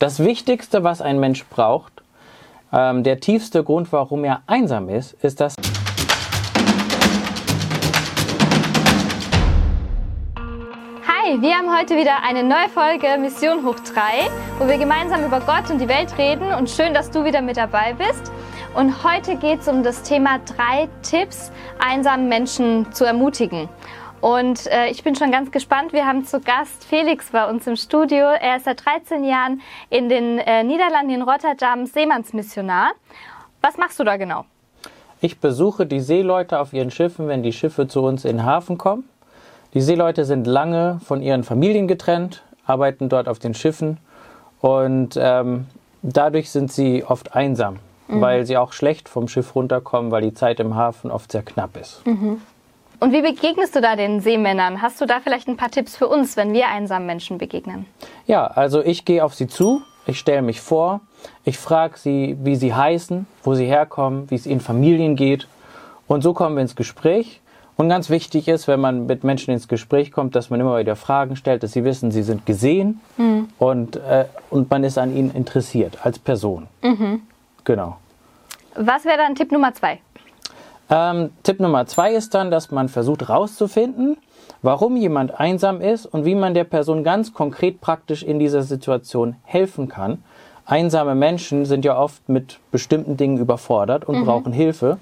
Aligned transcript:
Das 0.00 0.18
Wichtigste, 0.18 0.82
was 0.82 1.02
ein 1.02 1.20
Mensch 1.20 1.44
braucht, 1.44 1.92
ähm, 2.72 3.04
der 3.04 3.20
tiefste 3.20 3.62
Grund, 3.62 3.92
warum 3.92 4.24
er 4.24 4.40
einsam 4.46 4.88
ist, 4.88 5.12
ist 5.22 5.42
das. 5.42 5.56
Hi, 11.06 11.42
wir 11.42 11.54
haben 11.54 11.78
heute 11.78 11.98
wieder 11.98 12.22
eine 12.26 12.42
neue 12.42 12.70
Folge 12.70 13.18
Mission 13.20 13.62
Hoch 13.66 13.76
3, 13.78 14.30
wo 14.58 14.66
wir 14.66 14.78
gemeinsam 14.78 15.22
über 15.22 15.38
Gott 15.40 15.68
und 15.68 15.78
die 15.78 15.88
Welt 15.88 16.16
reden 16.16 16.54
und 16.54 16.70
schön, 16.70 16.94
dass 16.94 17.10
du 17.10 17.22
wieder 17.26 17.42
mit 17.42 17.58
dabei 17.58 17.92
bist. 17.92 18.32
Und 18.74 19.04
heute 19.04 19.36
geht 19.36 19.60
es 19.60 19.68
um 19.68 19.82
das 19.82 20.02
Thema 20.02 20.38
drei 20.38 20.88
Tipps, 21.02 21.52
einsamen 21.78 22.26
Menschen 22.30 22.90
zu 22.94 23.04
ermutigen. 23.04 23.68
Und 24.20 24.66
äh, 24.66 24.88
ich 24.88 25.02
bin 25.02 25.14
schon 25.16 25.30
ganz 25.30 25.50
gespannt. 25.50 25.92
Wir 25.92 26.06
haben 26.06 26.24
zu 26.24 26.40
Gast 26.40 26.84
Felix 26.84 27.30
bei 27.30 27.48
uns 27.48 27.66
im 27.66 27.76
Studio. 27.76 28.26
Er 28.26 28.56
ist 28.56 28.66
seit 28.66 28.84
13 28.84 29.24
Jahren 29.24 29.62
in 29.88 30.08
den 30.08 30.38
äh, 30.38 30.62
Niederlanden 30.62 31.14
in 31.14 31.22
Rotterdam 31.22 31.86
Seemannsmissionar. 31.86 32.92
Was 33.62 33.78
machst 33.78 33.98
du 33.98 34.04
da 34.04 34.16
genau? 34.16 34.44
Ich 35.22 35.38
besuche 35.38 35.86
die 35.86 36.00
Seeleute 36.00 36.60
auf 36.60 36.72
ihren 36.72 36.90
Schiffen, 36.90 37.28
wenn 37.28 37.42
die 37.42 37.52
Schiffe 37.52 37.88
zu 37.88 38.02
uns 38.02 38.24
in 38.24 38.38
den 38.38 38.46
Hafen 38.46 38.78
kommen. 38.78 39.04
Die 39.74 39.80
Seeleute 39.80 40.24
sind 40.24 40.46
lange 40.46 41.00
von 41.04 41.22
ihren 41.22 41.44
Familien 41.44 41.88
getrennt, 41.88 42.42
arbeiten 42.66 43.08
dort 43.08 43.28
auf 43.28 43.38
den 43.38 43.54
Schiffen 43.54 43.98
und 44.60 45.18
ähm, 45.20 45.66
dadurch 46.02 46.50
sind 46.50 46.72
sie 46.72 47.04
oft 47.04 47.34
einsam, 47.34 47.76
mhm. 48.08 48.20
weil 48.20 48.46
sie 48.46 48.56
auch 48.56 48.72
schlecht 48.72 49.08
vom 49.08 49.28
Schiff 49.28 49.54
runterkommen, 49.54 50.10
weil 50.10 50.22
die 50.22 50.34
Zeit 50.34 50.58
im 50.58 50.74
Hafen 50.74 51.10
oft 51.10 51.30
sehr 51.30 51.42
knapp 51.42 51.76
ist. 51.76 52.04
Mhm. 52.06 52.40
Und 53.00 53.12
wie 53.12 53.22
begegnest 53.22 53.74
du 53.74 53.80
da 53.80 53.96
den 53.96 54.20
Seemännern? 54.20 54.82
Hast 54.82 55.00
du 55.00 55.06
da 55.06 55.20
vielleicht 55.20 55.48
ein 55.48 55.56
paar 55.56 55.70
Tipps 55.70 55.96
für 55.96 56.06
uns, 56.06 56.36
wenn 56.36 56.52
wir 56.52 56.68
einsamen 56.68 57.06
Menschen 57.06 57.38
begegnen? 57.38 57.86
Ja, 58.26 58.46
also 58.46 58.82
ich 58.84 59.06
gehe 59.06 59.24
auf 59.24 59.34
sie 59.34 59.48
zu, 59.48 59.82
ich 60.06 60.18
stelle 60.18 60.42
mich 60.42 60.60
vor, 60.60 61.00
ich 61.44 61.56
frage 61.56 61.96
sie, 61.96 62.36
wie 62.42 62.56
sie 62.56 62.74
heißen, 62.74 63.26
wo 63.42 63.54
sie 63.54 63.64
herkommen, 63.64 64.30
wie 64.30 64.34
es 64.34 64.46
ihnen 64.46 64.60
Familien 64.60 65.16
geht. 65.16 65.48
Und 66.06 66.22
so 66.22 66.34
kommen 66.34 66.56
wir 66.56 66.62
ins 66.62 66.76
Gespräch. 66.76 67.40
Und 67.76 67.88
ganz 67.88 68.10
wichtig 68.10 68.48
ist, 68.48 68.68
wenn 68.68 68.80
man 68.80 69.06
mit 69.06 69.24
Menschen 69.24 69.52
ins 69.52 69.66
Gespräch 69.66 70.12
kommt, 70.12 70.36
dass 70.36 70.50
man 70.50 70.60
immer 70.60 70.78
wieder 70.78 70.94
Fragen 70.94 71.36
stellt, 71.36 71.62
dass 71.62 71.72
sie 71.72 71.84
wissen, 71.84 72.10
sie 72.10 72.22
sind 72.22 72.44
gesehen 72.44 73.00
mhm. 73.16 73.48
und, 73.58 73.96
äh, 73.96 74.26
und 74.50 74.70
man 74.70 74.84
ist 74.84 74.98
an 74.98 75.16
ihnen 75.16 75.34
interessiert 75.34 76.04
als 76.04 76.18
Person. 76.18 76.68
Mhm. 76.82 77.22
Genau. 77.64 77.96
Was 78.74 79.06
wäre 79.06 79.16
dann 79.16 79.34
Tipp 79.34 79.50
Nummer 79.50 79.72
zwei? 79.72 80.00
Ähm, 80.90 81.30
Tipp 81.44 81.60
Nummer 81.60 81.86
zwei 81.86 82.12
ist 82.12 82.34
dann, 82.34 82.50
dass 82.50 82.70
man 82.70 82.88
versucht 82.88 83.22
herauszufinden, 83.22 84.16
warum 84.62 84.96
jemand 84.96 85.38
einsam 85.38 85.80
ist 85.80 86.04
und 86.04 86.24
wie 86.24 86.34
man 86.34 86.52
der 86.52 86.64
Person 86.64 87.04
ganz 87.04 87.32
konkret 87.32 87.80
praktisch 87.80 88.22
in 88.24 88.38
dieser 88.38 88.62
Situation 88.62 89.36
helfen 89.44 89.88
kann. 89.88 90.22
Einsame 90.66 91.14
Menschen 91.14 91.64
sind 91.64 91.84
ja 91.84 91.98
oft 91.98 92.28
mit 92.28 92.58
bestimmten 92.70 93.16
Dingen 93.16 93.38
überfordert 93.38 94.04
und 94.04 94.20
mhm. 94.20 94.24
brauchen 94.24 94.52
Hilfe. 94.52 94.98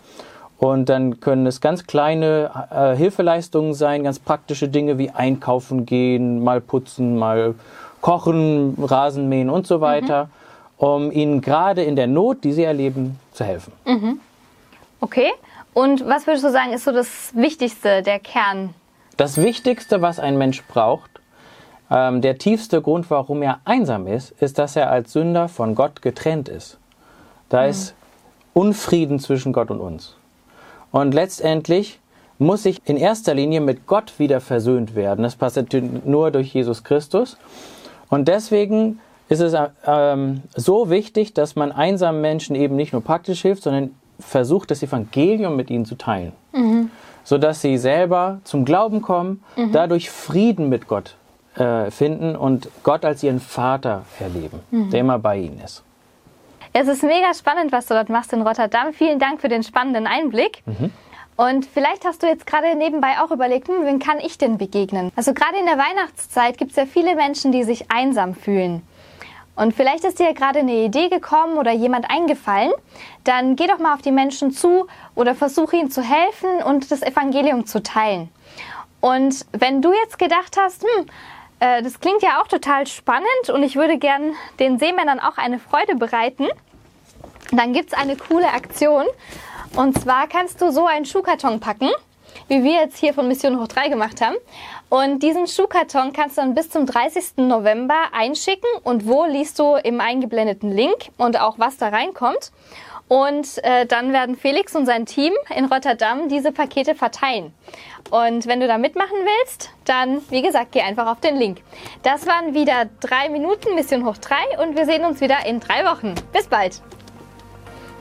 Und 0.59 0.89
dann 0.89 1.21
können 1.21 1.47
es 1.47 1.61
ganz 1.61 1.87
kleine 1.87 2.51
äh, 2.71 2.97
Hilfeleistungen 2.97 3.75
sein, 3.75 4.03
ganz 4.03 4.19
praktische 4.19 4.69
Dinge 4.69 4.99
wie 4.99 5.11
einkaufen 5.11 5.87
gehen, 5.87 6.43
mal 6.43 6.61
putzen, 6.61 7.17
mal 7.17 7.55
kochen, 8.01 8.77
Rasen 8.83 9.29
mähen 9.29 9.51
und 9.51 9.67
so 9.67 9.81
weiter, 9.81 10.25
mhm. 10.25 10.87
um 10.87 11.13
ihnen 11.13 11.41
gerade 11.41 11.83
in 11.83 11.97
der 11.97 12.09
Not, 12.09 12.45
die 12.45 12.53
sie 12.53 12.65
erleben, 12.65 13.19
zu 13.33 13.45
helfen. 13.45 13.73
Mhm. 13.87 14.21
Okay. 15.01 15.31
Und 15.75 16.07
was 16.07 16.27
würdest 16.27 16.45
du 16.45 16.51
sagen, 16.51 16.73
ist 16.73 16.85
so 16.85 16.93
das 16.93 17.33
Wichtigste, 17.35 18.03
der 18.03 18.19
Kern? 18.19 18.75
Das 19.17 19.37
Wichtigste, 19.37 20.03
was 20.03 20.19
ein 20.19 20.39
Mensch 20.39 20.63
braucht, 20.65 21.11
ähm, 21.91 22.21
der 22.21 22.39
tiefste 22.39 22.83
Grund, 22.83 23.11
warum 23.11 23.43
er 23.43 23.61
einsam 23.65 24.07
ist, 24.07 24.33
ist, 24.41 24.59
dass 24.59 24.77
er 24.77 24.91
als 24.91 25.13
Sünder 25.13 25.49
von 25.49 25.75
Gott 25.75 26.03
getrennt 26.03 26.49
ist. 26.49 26.79
Da 27.49 27.63
mhm. 27.63 27.71
ist 27.71 27.95
Unfrieden 28.53 29.21
zwischen 29.21 29.53
Gott 29.53 29.71
und 29.71 29.81
uns. 29.81 30.17
Und 30.91 31.15
letztendlich 31.15 32.01
muss 32.39 32.65
ich 32.65 32.81
in 32.85 32.97
erster 32.97 33.35
Linie 33.35 33.61
mit 33.61 33.87
Gott 33.87 34.19
wieder 34.19 34.41
versöhnt 34.41 34.95
werden. 34.95 35.23
Das 35.23 35.37
passiert 35.37 35.73
nur 36.05 36.31
durch 36.31 36.55
Jesus 36.55 36.85
Christus. 36.85 37.37
Und 38.09 38.29
deswegen 38.29 39.01
ist 39.29 39.41
es 39.41 39.55
ähm, 39.87 40.43
so 40.55 40.89
wichtig, 40.89 41.35
dass 41.35 41.57
man 41.57 41.73
einsamen 41.73 42.21
Menschen 42.21 42.57
eben 42.57 42.77
nicht 42.77 42.93
nur 42.93 43.03
praktisch 43.03 43.43
hilft, 43.43 43.65
sondern 43.65 43.91
versucht, 44.19 44.71
das 44.71 44.83
Evangelium 44.83 45.57
mit 45.57 45.71
ihnen 45.71 45.85
zu 45.85 45.97
teilen, 45.97 46.33
mhm. 46.53 46.91
sodass 47.25 47.61
sie 47.61 47.79
selber 47.79 48.41
zum 48.45 48.65
Glauben 48.65 49.03
kommen, 49.03 49.43
mhm. 49.57 49.73
dadurch 49.73 50.11
Frieden 50.11 50.69
mit 50.69 50.89
Gott 50.89 51.17
äh, 51.57 51.91
finden 51.91 52.37
und 52.37 52.69
Gott 52.83 53.05
als 53.05 53.23
ihren 53.23 53.41
Vater 53.41 54.05
erleben, 54.19 54.61
mhm. 54.71 54.91
der 54.91 55.01
immer 55.01 55.19
bei 55.19 55.39
ihnen 55.39 55.61
ist. 55.61 55.83
Es 56.73 56.87
ist 56.87 57.03
mega 57.03 57.33
spannend, 57.35 57.73
was 57.73 57.87
du 57.87 57.95
dort 57.95 58.09
machst 58.09 58.33
in 58.33 58.43
Rotterdam. 58.43 58.93
Vielen 58.93 59.19
Dank 59.19 59.41
für 59.41 59.49
den 59.49 59.63
spannenden 59.63 60.07
Einblick. 60.07 60.63
Mhm. 60.67 60.93
Und 61.37 61.67
vielleicht 61.67 62.05
hast 62.05 62.23
du 62.23 62.27
jetzt 62.27 62.47
gerade 62.47 62.75
nebenbei 62.77 63.21
auch 63.23 63.31
überlegt, 63.31 63.69
hm, 63.69 63.85
wen 63.85 64.01
kann 64.01 64.19
ich 64.19 64.39
denn 64.39 64.59
begegnen? 64.59 65.13
Also 65.15 65.33
gerade 65.35 65.57
in 65.59 65.67
der 65.67 65.79
Weihnachtszeit 65.79 66.59
gibt 66.59 66.73
es 66.73 66.77
ja 66.77 66.85
viele 66.85 67.15
Menschen, 67.15 67.53
die 67.53 67.63
sich 67.63 67.91
einsam 67.91 68.35
fühlen. 68.35 68.83
Und 69.59 69.75
vielleicht 69.75 70.05
ist 70.05 70.21
dir 70.21 70.33
gerade 70.35 70.61
eine 70.61 70.85
Idee 70.85 71.09
gekommen 71.09 71.59
oder 71.59 71.73
jemand 71.73 72.09
eingefallen, 72.09 72.71
dann 73.25 73.57
geh 73.57 73.67
doch 73.67 73.81
mal 73.81 73.95
auf 73.95 74.03
die 74.03 74.13
Menschen 74.13 74.53
zu 74.53 74.87
oder 75.17 75.35
versuche 75.35 75.75
ihnen 75.75 75.91
zu 75.91 76.01
helfen 76.01 76.63
und 76.63 76.93
das 76.93 77.03
Evangelium 77.03 77.67
zu 77.67 77.83
teilen. 77.83 78.29
Und 79.01 79.47
wenn 79.51 79.83
du 79.83 79.93
jetzt 79.93 80.17
gedacht 80.17 80.57
hast, 80.57 80.85
hm, 80.85 81.07
äh, 81.59 81.83
das 81.83 81.99
klingt 81.99 82.23
ja 82.23 82.41
auch 82.41 82.47
total 82.47 82.87
spannend 82.87 83.51
und 83.53 83.65
ich 83.65 83.75
würde 83.75 83.99
gern 83.99 84.35
den 84.61 84.79
Seemännern 84.79 85.19
auch 85.19 85.39
eine 85.39 85.59
Freude 85.59 85.97
bereiten, 85.97 86.47
dann 87.51 87.73
gibt 87.73 87.93
es 87.93 87.99
eine 87.99 88.15
coole 88.15 88.53
Aktion. 88.53 89.07
Und 89.75 90.01
zwar 90.01 90.29
kannst 90.29 90.61
du 90.61 90.71
so 90.71 90.87
einen 90.87 91.05
Schuhkarton 91.05 91.59
packen 91.59 91.91
wie 92.47 92.63
wir 92.63 92.75
jetzt 92.75 92.99
hier 92.99 93.13
von 93.13 93.27
Mission 93.27 93.61
Hoch 93.61 93.69
3 93.69 93.89
gemacht 93.89 94.21
haben. 94.21 94.37
Und 94.89 95.23
diesen 95.23 95.47
Schuhkarton 95.47 96.13
kannst 96.13 96.39
du 96.39 96.43
dann 96.43 96.55
bis 96.55 96.71
zum 96.71 96.87
30. 96.87 97.39
November 97.39 97.97
einschicken 98.13 98.69
und 98.85 99.07
wo 99.07 99.25
liest 99.25 99.59
du 99.59 99.77
im 99.77 100.01
eingeblendeten 100.01 100.71
Link 100.71 101.11
und 101.17 101.41
auch 101.41 101.59
was 101.59 101.77
da 101.77 101.89
reinkommt. 101.89 102.53
Und 103.09 103.65
äh, 103.65 103.87
dann 103.87 104.13
werden 104.13 104.37
Felix 104.37 104.77
und 104.77 104.85
sein 104.85 105.07
Team 105.07 105.33
in 105.55 105.65
Rotterdam 105.65 106.29
diese 106.29 106.53
Pakete 106.53 106.95
verteilen. 106.95 107.55
Und 108.11 108.47
wenn 108.47 108.61
du 108.61 108.67
da 108.67 108.79
mitmachen 108.79 109.17
willst, 109.25 109.71
dann, 109.85 110.21
wie 110.31 110.43
gesagt, 110.43 110.73
geh 110.73 110.83
einfach 110.83 111.07
auf 111.07 111.21
den 111.21 111.37
Link. 111.37 111.59
Das 112.03 112.27
waren 112.27 112.55
wieder 112.55 112.87
drei 113.01 113.31
Minuten 113.31 113.75
Mission 113.75 114.05
Hoch 114.07 114.19
3 114.19 114.63
und 114.63 114.77
wir 114.77 114.85
sehen 114.85 115.05
uns 115.05 115.21
wieder 115.21 115.45
in 115.47 115.61
drei 115.61 115.85
Wochen. 115.85 116.15
Bis 116.33 116.47
bald. 116.47 116.83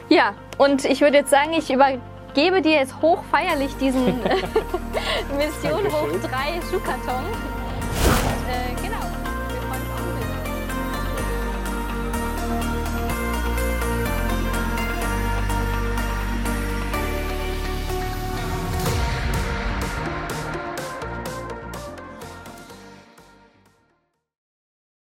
Ja, 0.10 0.36
und 0.58 0.86
ich 0.86 1.02
würde 1.02 1.18
jetzt 1.18 1.30
sagen, 1.30 1.54
ich 1.54 1.70
über 1.70 1.98
gebe 2.38 2.62
dir 2.62 2.74
jetzt 2.74 2.94
hochfeierlich 3.02 3.76
diesen 3.78 4.06
Mission 5.38 5.92
Hoch 5.92 6.12
3 6.22 6.62
Schuhkarton. 6.70 7.26
Äh, 8.48 8.76
genau. 8.80 9.27